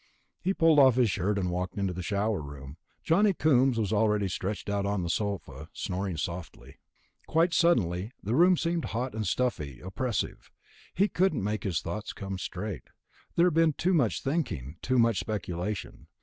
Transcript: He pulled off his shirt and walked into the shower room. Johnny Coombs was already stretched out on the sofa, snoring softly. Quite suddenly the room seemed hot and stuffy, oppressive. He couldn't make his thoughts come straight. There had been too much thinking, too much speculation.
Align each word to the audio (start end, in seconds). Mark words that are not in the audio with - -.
He 0.41 0.51
pulled 0.55 0.79
off 0.79 0.95
his 0.95 1.11
shirt 1.11 1.37
and 1.37 1.51
walked 1.51 1.77
into 1.77 1.93
the 1.93 2.01
shower 2.01 2.41
room. 2.41 2.77
Johnny 3.03 3.33
Coombs 3.35 3.77
was 3.77 3.93
already 3.93 4.27
stretched 4.27 4.67
out 4.67 4.83
on 4.83 5.03
the 5.03 5.11
sofa, 5.11 5.69
snoring 5.73 6.17
softly. 6.17 6.79
Quite 7.27 7.53
suddenly 7.53 8.11
the 8.23 8.33
room 8.33 8.57
seemed 8.57 8.85
hot 8.85 9.13
and 9.13 9.27
stuffy, 9.27 9.79
oppressive. 9.79 10.49
He 10.95 11.07
couldn't 11.07 11.43
make 11.43 11.63
his 11.65 11.81
thoughts 11.81 12.13
come 12.13 12.39
straight. 12.39 12.85
There 13.35 13.45
had 13.45 13.53
been 13.53 13.73
too 13.73 13.93
much 13.93 14.23
thinking, 14.23 14.77
too 14.81 14.97
much 14.97 15.19
speculation. 15.19 16.07